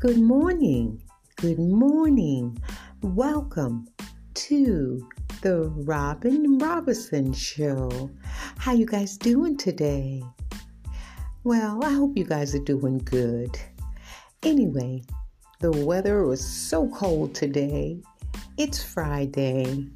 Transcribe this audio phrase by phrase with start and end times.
[0.00, 1.02] Good morning.
[1.36, 2.58] Good morning.
[3.02, 3.86] Welcome
[4.32, 5.06] to
[5.42, 8.10] the Robin Robinson Show.
[8.56, 10.22] How you guys doing today?
[11.44, 13.60] Well, I hope you guys are doing good.
[14.42, 15.02] Anyway,
[15.58, 18.00] the weather was so cold today.
[18.56, 19.86] It's Friday,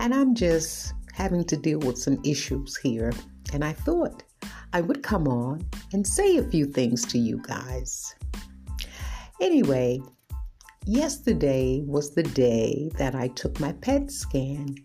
[0.00, 3.10] and I'm just having to deal with some issues here.
[3.54, 4.22] And I thought
[4.74, 8.14] I would come on and say a few things to you guys.
[9.40, 10.00] Anyway,
[10.86, 14.76] yesterday was the day that I took my PET scan.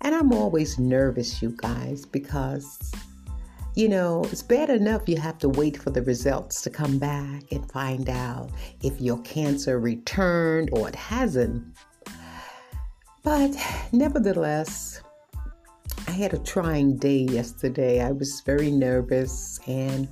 [0.00, 2.92] And I'm always nervous, you guys, because,
[3.74, 7.42] you know, it's bad enough you have to wait for the results to come back
[7.52, 8.50] and find out
[8.82, 11.62] if your cancer returned or it hasn't.
[13.22, 13.54] But
[13.92, 15.02] nevertheless,
[16.08, 18.02] I had a trying day yesterday.
[18.02, 20.08] I was very nervous and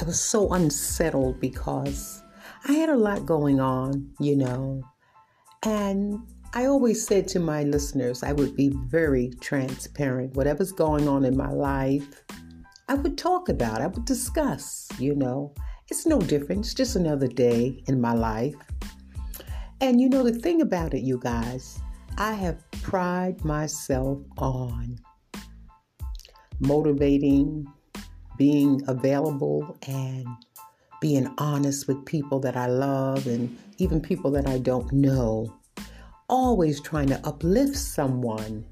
[0.00, 2.22] I was so unsettled because
[2.66, 4.82] I had a lot going on, you know.
[5.64, 6.20] And
[6.54, 10.34] I always said to my listeners, I would be very transparent.
[10.34, 12.24] Whatever's going on in my life,
[12.88, 15.54] I would talk about, I would discuss, you know.
[15.90, 18.54] It's no different, it's just another day in my life.
[19.80, 21.78] And you know, the thing about it, you guys,
[22.16, 24.98] I have pride myself on
[26.60, 27.66] motivating,
[28.36, 30.26] being available, and
[31.00, 35.54] being honest with people that I love and even people that I don't know.
[36.28, 38.64] Always trying to uplift someone.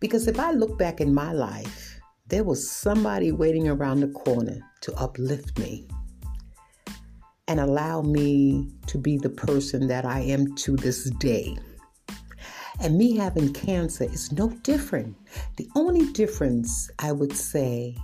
[0.00, 4.60] Because if I look back in my life, there was somebody waiting around the corner
[4.82, 5.88] to uplift me
[7.48, 11.56] and allow me to be the person that I am to this day.
[12.80, 15.16] And me having cancer is no different.
[15.56, 17.96] The only difference I would say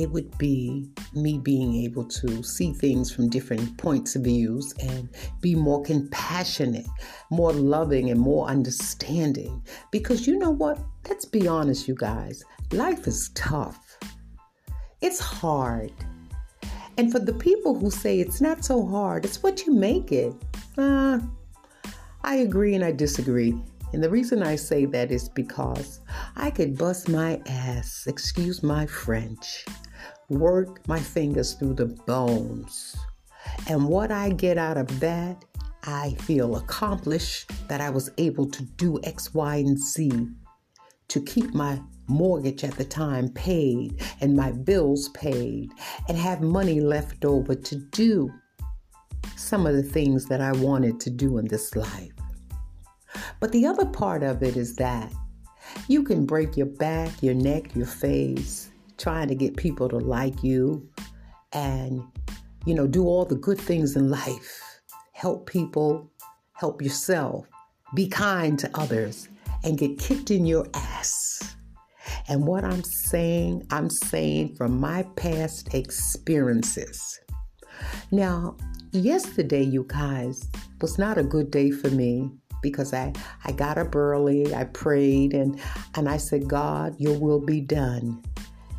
[0.00, 5.10] it would be me being able to see things from different points of views and
[5.42, 6.86] be more compassionate,
[7.30, 9.62] more loving and more understanding.
[9.90, 10.78] Because you know what?
[11.06, 12.42] Let's be honest, you guys.
[12.72, 13.98] Life is tough.
[15.02, 15.92] It's hard.
[16.96, 20.32] And for the people who say it's not so hard, it's what you make it.
[20.78, 21.18] Uh,
[22.24, 23.54] I agree and I disagree.
[23.92, 26.00] And the reason I say that is because
[26.36, 29.64] I could bust my ass, excuse my French,
[30.30, 32.96] work my fingers through the bones.
[33.68, 35.44] And what I get out of that,
[35.84, 40.28] I feel accomplished that I was able to do X, Y, and Z
[41.08, 45.70] to keep my mortgage at the time paid and my bills paid
[46.08, 48.32] and have money left over to do
[49.36, 52.12] some of the things that I wanted to do in this life.
[53.40, 55.12] But the other part of it is that
[55.88, 58.69] you can break your back, your neck, your face,
[59.00, 60.88] trying to get people to like you
[61.52, 62.02] and,
[62.66, 64.80] you know, do all the good things in life.
[65.12, 66.10] Help people,
[66.52, 67.46] help yourself,
[67.94, 69.28] be kind to others,
[69.64, 71.56] and get kicked in your ass.
[72.28, 77.20] And what I'm saying, I'm saying from my past experiences.
[78.12, 78.56] Now,
[78.92, 80.48] yesterday, you guys,
[80.80, 82.30] was not a good day for me
[82.62, 83.12] because I,
[83.44, 85.58] I got up early, I prayed, and,
[85.94, 88.22] and I said, God, your will be done.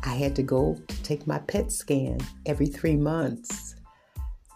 [0.04, 3.76] I had to go take my PET scan every three months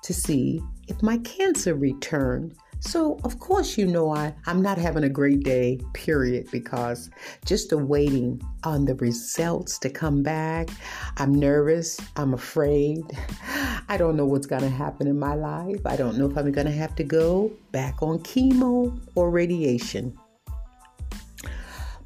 [0.02, 2.54] to see if my cancer returned.
[2.80, 7.10] So, of course, you know, I, I'm not having a great day, period, because
[7.44, 10.68] just awaiting on the results to come back.
[11.16, 11.98] I'm nervous.
[12.16, 13.02] I'm afraid.
[13.88, 15.80] I don't know what's going to happen in my life.
[15.86, 20.16] I don't know if I'm going to have to go back on chemo or radiation.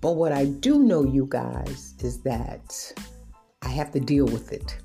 [0.01, 2.95] But what I do know, you guys, is that
[3.71, 4.77] I have to deal with it.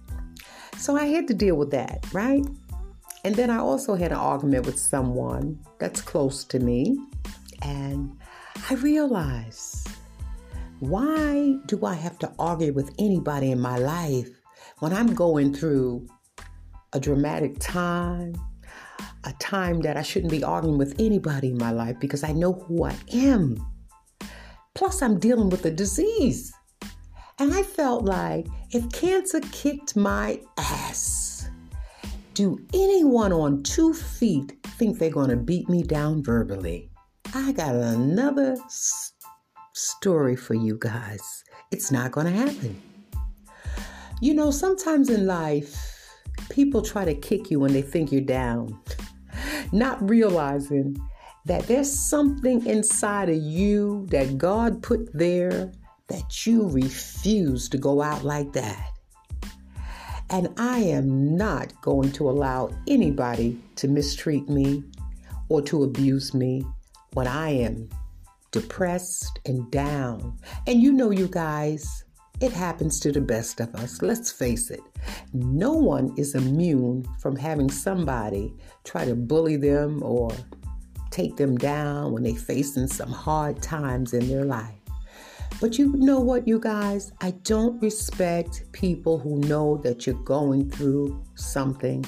[0.78, 2.46] So I had to deal with that, right?
[3.24, 7.00] And then I also had an argument with someone that's close to me.
[7.64, 8.16] And
[8.70, 9.90] I realized
[10.82, 14.30] why do I have to argue with anybody in my life
[14.78, 16.08] when I'm going through
[16.94, 18.36] a dramatic time,
[19.24, 22.54] a time that I shouldn't be arguing with anybody in my life because I know
[22.54, 23.58] who I am.
[24.76, 26.54] Plus, I'm dealing with a disease.
[27.38, 31.50] And I felt like if cancer kicked my ass,
[32.34, 36.90] do anyone on two feet think they're going to beat me down verbally?
[37.34, 39.12] I got another s-
[39.74, 41.44] story for you guys.
[41.72, 42.82] It's not going to happen.
[44.22, 45.76] You know, sometimes in life,
[46.50, 48.80] people try to kick you when they think you're down,
[49.74, 50.96] not realizing
[51.44, 55.74] that there's something inside of you that God put there
[56.08, 58.92] that you refuse to go out like that.
[60.30, 64.84] And I am not going to allow anybody to mistreat me
[65.50, 66.66] or to abuse me
[67.14, 67.90] when I am
[68.52, 70.38] depressed and down.
[70.66, 72.04] And you know, you guys,
[72.40, 74.02] it happens to the best of us.
[74.02, 74.82] Let's face it.
[75.34, 78.54] No one is immune from having somebody
[78.84, 80.32] try to bully them or
[81.12, 84.85] take them down when they're facing some hard times in their life.
[85.62, 87.14] But you know what, you guys?
[87.22, 92.04] I don't respect people who know that you're going through something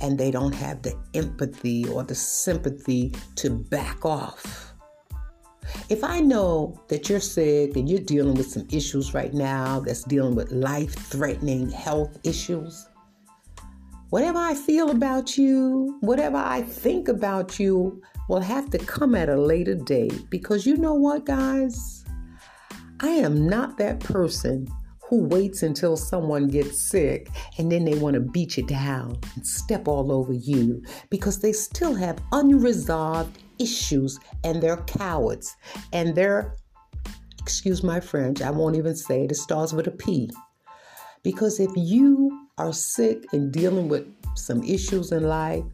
[0.00, 4.72] and they don't have the empathy or the sympathy to back off.
[5.88, 10.04] If I know that you're sick and you're dealing with some issues right now that's
[10.04, 12.88] dealing with life threatening health issues,
[14.10, 19.28] whatever I feel about you, whatever I think about you, will have to come at
[19.28, 22.04] a later date because you know what, guys?
[23.00, 24.68] I am not that person
[25.08, 29.46] who waits until someone gets sick and then they want to beat you down and
[29.46, 35.56] step all over you because they still have unresolved issues and they're cowards
[35.92, 36.56] and they're,
[37.40, 40.30] excuse my French, I won't even say it, it starts with a P.
[41.22, 44.06] Because if you are sick and dealing with
[44.36, 45.64] some issues in life,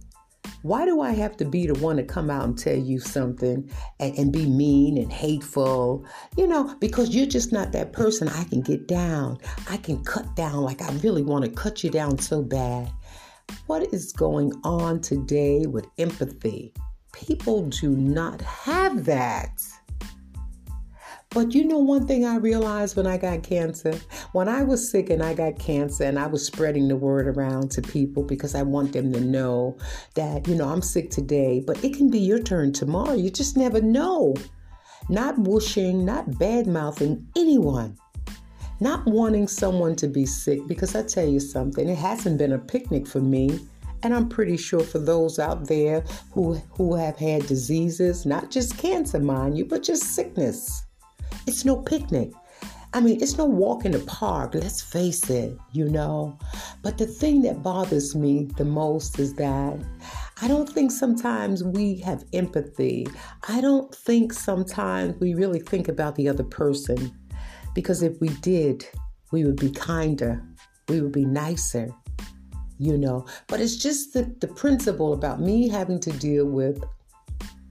[0.63, 3.71] why do I have to be the one to come out and tell you something
[3.99, 6.05] and, and, be mean and hateful?
[6.37, 9.39] You know, because you're just not that person I can get down.
[9.69, 12.91] I can cut down like I really want to cut you down so bad.
[13.67, 16.73] What is going on today with empathy?
[17.13, 19.61] People do not have that.
[21.33, 23.95] But you know, one thing I realized when I got cancer,
[24.33, 27.71] when I was sick and I got cancer, and I was spreading the word around
[27.71, 29.79] to people because I want them to know
[30.17, 33.15] that, you know, I'm sick today, but it can be your turn tomorrow.
[33.15, 34.35] You just never know.
[35.09, 37.97] Not wishing, not bad mouthing anyone,
[38.81, 42.59] not wanting someone to be sick because I tell you something, it hasn't been a
[42.59, 43.61] picnic for me.
[44.03, 46.03] And I'm pretty sure for those out there
[46.33, 50.87] who, who have had diseases, not just cancer, mind you, but just sickness,
[51.51, 52.31] it's no picnic.
[52.93, 56.39] I mean, it's no walk in the park, let's face it, you know.
[56.83, 59.79] But the thing that bothers me the most is that
[60.41, 63.07] I don't think sometimes we have empathy.
[63.49, 67.13] I don't think sometimes we really think about the other person.
[67.75, 68.87] Because if we did,
[69.33, 70.43] we would be kinder,
[70.89, 71.89] we would be nicer,
[72.79, 73.27] you know.
[73.49, 76.83] But it's just the, the principle about me having to deal with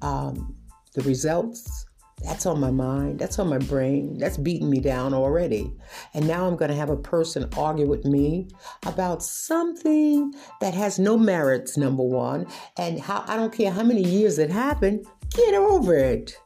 [0.01, 0.55] um,
[0.95, 1.88] the results.
[2.24, 3.19] That's on my mind.
[3.19, 4.18] That's on my brain.
[4.18, 5.74] That's beating me down already.
[6.13, 8.50] And now I'm going to have a person argue with me
[8.86, 12.45] about something that has no merits, number one.
[12.77, 16.38] And how I don't care how many years it happened, get over it.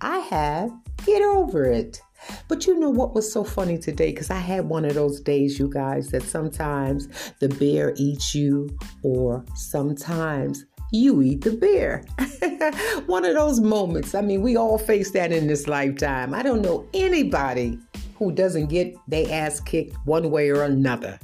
[0.00, 0.70] I have.
[1.06, 2.00] Get over it.
[2.48, 4.10] But you know what was so funny today?
[4.10, 7.08] Because I had one of those days, you guys, that sometimes
[7.40, 8.68] the bear eats you,
[9.02, 12.04] or sometimes you eat the bear.
[13.06, 14.14] one of those moments.
[14.14, 16.34] I mean, we all face that in this lifetime.
[16.34, 17.78] I don't know anybody
[18.16, 21.18] who doesn't get their ass kicked one way or another.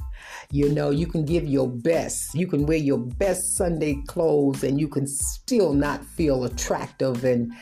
[0.51, 2.33] You know, you can give your best.
[2.33, 7.53] You can wear your best Sunday clothes and you can still not feel attractive and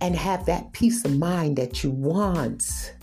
[0.00, 2.94] and have that peace of mind that you want.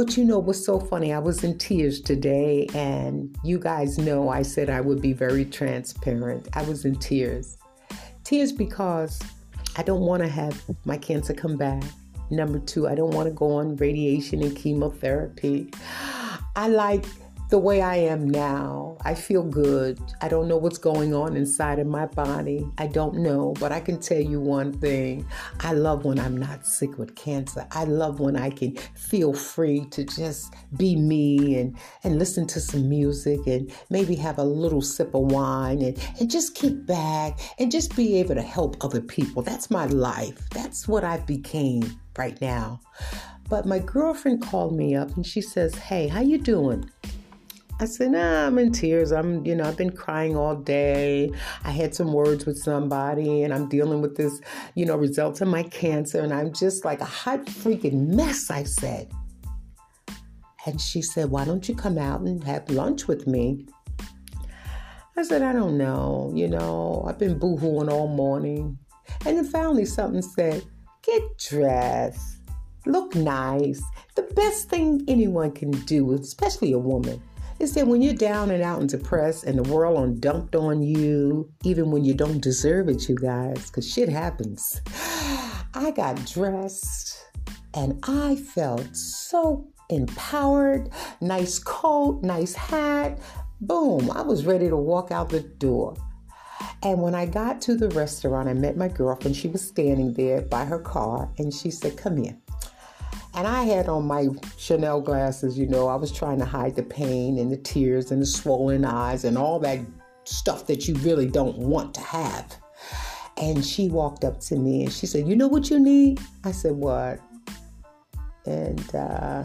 [0.00, 1.12] But you know what's so funny?
[1.12, 5.44] I was in tears today, and you guys know I said I would be very
[5.44, 6.48] transparent.
[6.54, 7.58] I was in tears.
[8.24, 9.20] Tears because
[9.76, 11.82] I don't want to have my cancer come back.
[12.30, 15.70] Number two, I don't want to go on radiation and chemotherapy.
[16.56, 17.04] I like
[17.50, 18.96] the way I am now.
[19.04, 19.98] I feel good.
[20.20, 22.64] I don't know what's going on inside of my body.
[22.78, 25.26] I don't know, but I can tell you one thing.
[25.58, 27.66] I love when I'm not sick with cancer.
[27.72, 32.60] I love when I can feel free to just be me and, and listen to
[32.60, 37.40] some music and maybe have a little sip of wine and, and just kick back
[37.58, 39.42] and just be able to help other people.
[39.42, 40.48] That's my life.
[40.50, 42.80] That's what I became right now.
[43.48, 46.88] But my girlfriend called me up and she says, Hey, how you doing?
[47.80, 49.10] I said, nah, I'm in tears.
[49.10, 51.32] I'm, you know, I've been crying all day.
[51.64, 54.38] I had some words with somebody and I'm dealing with this,
[54.74, 56.20] you know, results of my cancer.
[56.20, 59.10] And I'm just like a hot freaking mess, I said.
[60.66, 63.66] And she said, why don't you come out and have lunch with me?
[65.16, 66.30] I said, I don't know.
[66.34, 68.78] You know, I've been boohooing all morning.
[69.24, 70.62] And then finally something said,
[71.02, 72.40] get dressed,
[72.84, 73.82] look nice.
[74.16, 77.22] The best thing anyone can do, especially a woman,
[77.60, 80.82] is that when you're down and out and depressed and the world on dumped on
[80.82, 84.80] you, even when you don't deserve it, you guys, because shit happens.
[85.74, 87.24] I got dressed
[87.74, 90.90] And I felt so empowered.
[91.20, 93.20] Nice coat, nice hat.
[93.60, 95.94] Boom, I was ready to walk out the door.
[96.82, 99.36] And when I got to the restaurant, I met my girlfriend.
[99.36, 102.36] She was standing there by her car and she said, Come here.
[103.34, 106.82] And I had on my Chanel glasses, you know, I was trying to hide the
[106.82, 109.78] pain and the tears and the swollen eyes and all that
[110.24, 112.56] stuff that you really don't want to have.
[113.36, 116.20] And she walked up to me and she said, You know what you need?
[116.44, 117.20] I said, What?
[118.46, 119.44] And uh,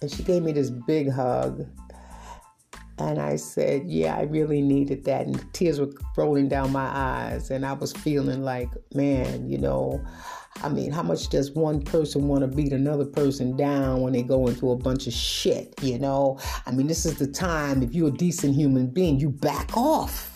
[0.00, 1.66] and she gave me this big hug.
[2.98, 5.26] And I said, Yeah, I really needed that.
[5.26, 7.50] And tears were rolling down my eyes.
[7.50, 10.04] And I was feeling like, man, you know,
[10.62, 14.22] I mean, how much does one person want to beat another person down when they
[14.22, 16.38] go into a bunch of shit, you know?
[16.66, 20.30] I mean, this is the time, if you're a decent human being, you back off.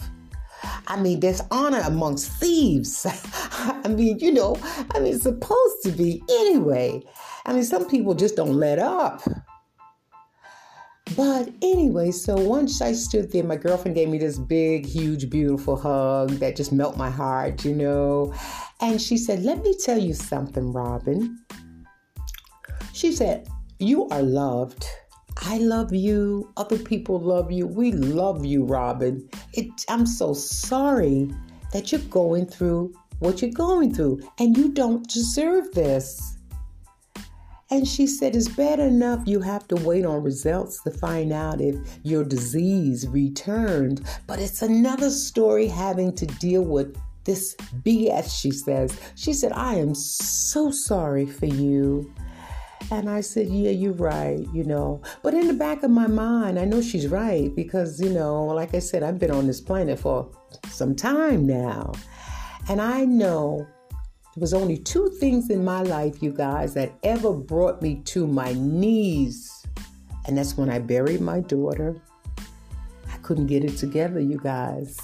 [0.88, 3.06] I mean, there's honor amongst thieves.
[3.52, 4.58] I mean, you know,
[4.94, 7.02] I mean, it's supposed to be anyway.
[7.46, 9.22] I mean, some people just don't let up.
[11.16, 15.76] But anyway, so once I stood there, my girlfriend gave me this big, huge, beautiful
[15.76, 18.34] hug that just melt my heart, you know.
[18.80, 21.38] And she said, Let me tell you something, Robin.
[22.92, 24.84] She said, You are loved.
[25.36, 26.52] I love you.
[26.56, 27.66] Other people love you.
[27.66, 29.28] We love you, Robin.
[29.52, 31.30] It, I'm so sorry
[31.72, 36.36] that you're going through what you're going through, and you don't deserve this.
[37.70, 41.60] And she said, It's bad enough you have to wait on results to find out
[41.60, 46.96] if your disease returned, but it's another story having to deal with
[47.28, 47.54] this
[47.84, 48.98] BS, she says.
[49.14, 52.12] She said, I am so sorry for you.
[52.90, 55.02] And I said, Yeah, you're right, you know.
[55.22, 58.74] But in the back of my mind, I know she's right because, you know, like
[58.74, 60.30] I said, I've been on this planet for
[60.68, 61.92] some time now.
[62.70, 63.66] And I know
[64.34, 68.26] there was only two things in my life, you guys, that ever brought me to
[68.26, 69.66] my knees.
[70.26, 72.00] And that's when I buried my daughter.
[72.38, 74.98] I couldn't get it together, you guys.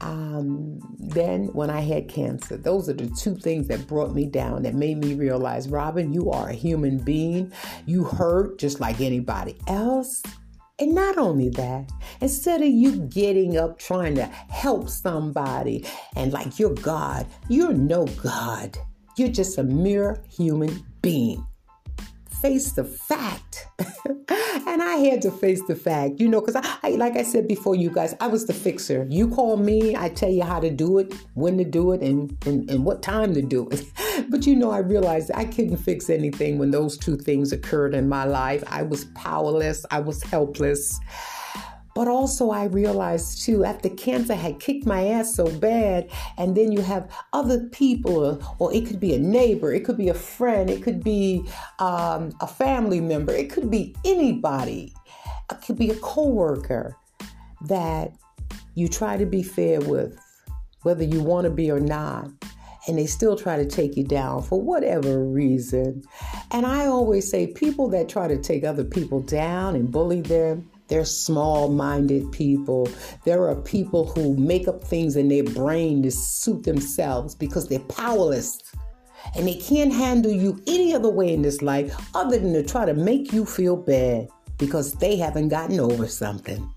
[0.00, 4.62] Um, then, when I had cancer, those are the two things that brought me down,
[4.62, 7.52] that made me realize, Robin, you are a human being.
[7.86, 10.22] You hurt just like anybody else.
[10.78, 11.90] And not only that,
[12.22, 15.84] instead of you getting up trying to help somebody
[16.16, 18.78] and like you're God, you're no God.
[19.18, 21.44] You're just a mere human being
[22.40, 23.66] face the fact.
[23.78, 27.46] and I had to face the fact, you know, because I, I, like I said
[27.46, 29.06] before, you guys, I was the fixer.
[29.10, 32.36] You call me, I tell you how to do it, when to do it, and,
[32.46, 33.84] and, and what time to do it.
[34.30, 38.08] but you know, I realized I couldn't fix anything when those two things occurred in
[38.08, 38.64] my life.
[38.66, 40.98] I was powerless, I was helpless.
[41.94, 46.72] But also, I realized too, after cancer had kicked my ass so bad, and then
[46.72, 50.70] you have other people, or, it could be a neighbor, it could be a friend,
[50.70, 51.44] it could be
[51.78, 54.94] um, a family member, it could be anybody,
[55.50, 56.96] it could be a coworker
[57.62, 58.12] that
[58.74, 60.18] you try to be fair with,
[60.82, 62.30] whether you want to be or not
[62.86, 66.02] and they still try to take you down for whatever reason.
[66.50, 70.69] And I always say people that try to take other people down and bully them,
[70.90, 72.88] they're small minded people.
[73.24, 77.78] There are people who make up things in their brain to suit themselves because they're
[77.78, 78.58] powerless.
[79.36, 82.84] And they can't handle you any other way in this life other than to try
[82.84, 84.28] to make you feel bad
[84.58, 86.68] because they haven't gotten over something.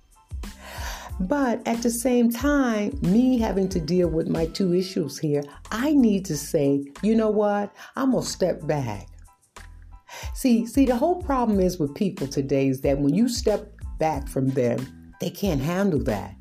[1.20, 5.94] But at the same time, me having to deal with my two issues here, I
[5.94, 7.74] need to say, you know what?
[7.96, 9.08] I'm going to step back.
[10.34, 13.73] See, see, the whole problem is with people today is that when you step
[14.04, 14.78] back from them.
[15.22, 16.36] They can't handle that.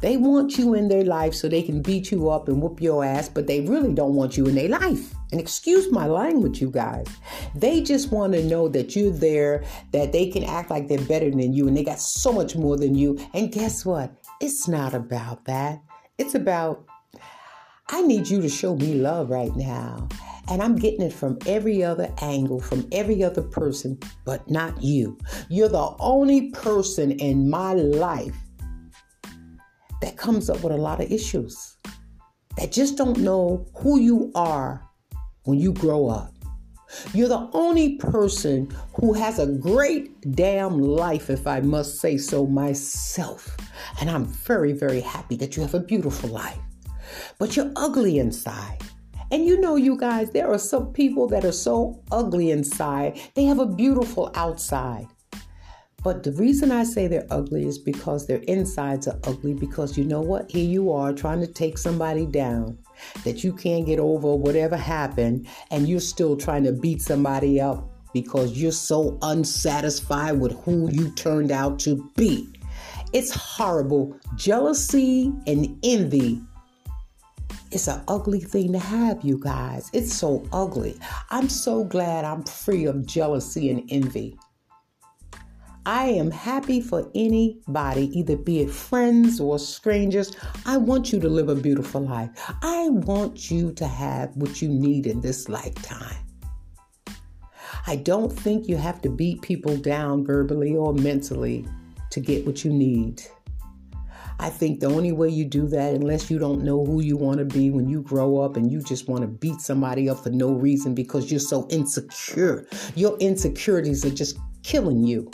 [0.00, 3.04] They want you in their life so they can beat you up and whoop your
[3.04, 5.14] ass, but they really don't want you in their life.
[5.32, 7.08] And excuse my language, you guys.
[7.56, 11.28] They just want to know that you're there, that they can act like they're better
[11.28, 13.18] than you, and they got so much more than you.
[13.34, 14.12] And guess what?
[14.40, 15.82] It's not about that.
[16.18, 16.84] It's about,
[17.88, 20.08] I need you to show me love right now.
[20.50, 25.18] And I'm getting it from every other angle, from every other person, but not you.
[25.50, 28.34] You're the only person in my life
[30.00, 31.76] that comes up with a lot of issues,
[32.56, 34.82] that just don't know who you are
[35.44, 36.32] when you grow up.
[37.12, 42.46] You're the only person who has a great damn life, if I must say so
[42.46, 43.54] myself.
[44.00, 46.58] And I'm very, very happy that you have a beautiful life.
[47.38, 48.78] But you're ugly inside.
[49.30, 53.44] And you know, you guys, there are some people that are so ugly inside, they
[53.44, 55.06] have a beautiful outside.
[56.04, 59.52] But the reason I say they're ugly is because their insides are ugly.
[59.52, 60.50] Because you know what?
[60.50, 62.78] Here you are trying to take somebody down.
[63.24, 67.88] that you can't get over whatever happened and you're still trying to beat somebody up
[68.12, 72.48] because you're so unsatisfied with who you turned out to be.
[73.12, 74.18] It's horrible.
[74.36, 76.42] Jealousy and envy
[77.70, 79.90] it's an ugly thing to have, you guys.
[79.92, 80.98] It's so ugly.
[81.30, 84.38] I'm so glad I'm free of jealousy and envy.
[85.84, 90.36] I am happy for anybody, either be it friends or strangers.
[90.66, 92.30] I want you to live a beautiful life.
[92.62, 96.16] I want you to have what you need in this lifetime.
[97.86, 101.66] I don't think you have to beat people down verbally or mentally
[102.10, 103.22] to get what you need.
[104.40, 107.38] I think the only way you do that, unless you don't know who you want
[107.38, 110.30] to be when you grow up and you just want to beat somebody up for
[110.30, 115.30] no reason because you're so insecure, your insecurities are just killing you.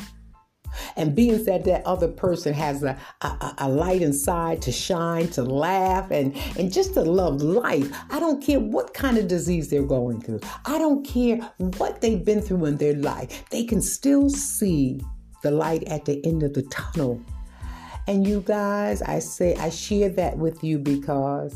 [0.97, 5.45] And being that that other person has a, a, a, light inside to shine, to
[5.45, 9.85] laugh, and, and just to love life, I don't care what kind of disease they're
[9.85, 10.41] going through.
[10.65, 11.37] I don't care
[11.79, 13.45] what they've been through in their life.
[13.51, 15.01] They can still see
[15.43, 17.23] the light at the end of the tunnel
[18.07, 21.55] and you guys, I say I share that with you because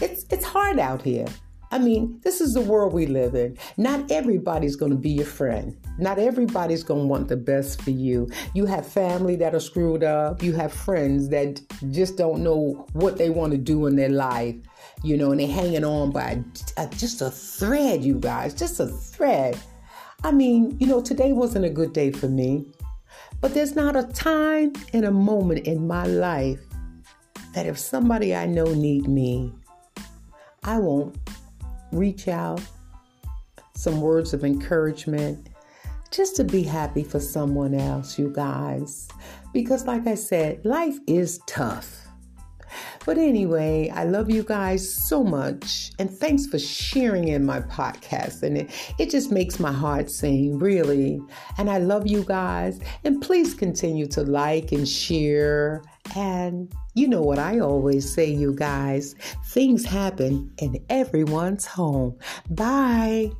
[0.00, 1.26] it's it's hard out here.
[1.70, 3.58] I mean, this is the world we live in.
[3.76, 5.76] Not everybody's going to be your friend.
[5.98, 8.28] Not everybody's going to want the best for you.
[8.54, 10.40] You have family that are screwed up.
[10.40, 11.60] You have friends that
[11.90, 14.54] just don't know what they want to do in their life,
[15.02, 16.44] you know, and they're hanging on by
[16.76, 19.58] a, just a thread, you guys, just a thread.
[20.22, 22.66] I mean, you know, today wasn't a good day for me.
[23.44, 26.60] But there's not a time and a moment in my life
[27.52, 29.52] that if somebody I know need me,
[30.62, 31.18] I won't
[31.92, 32.62] reach out
[33.76, 35.50] some words of encouragement
[36.10, 39.08] just to be happy for someone else, you guys.
[39.52, 42.03] Because, like I said, life is tough.
[43.04, 45.92] But anyway, I love you guys so much.
[45.98, 48.42] And thanks for sharing in my podcast.
[48.42, 51.20] And it, it just makes my heart sing, really.
[51.58, 52.80] And I love you guys.
[53.04, 55.82] And please continue to like and share.
[56.16, 59.14] And you know what I always say, you guys
[59.46, 62.18] things happen in everyone's home.
[62.50, 63.30] Bye.